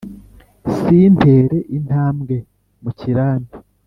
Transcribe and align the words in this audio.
Sintere 0.77 1.57
intambwe 1.77 2.35
mu 2.81 2.91
kirambi 2.99 3.53